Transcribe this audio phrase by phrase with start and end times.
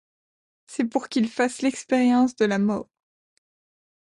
[0.65, 2.89] C’est pour qu’ils fassent l’expérience de la mort.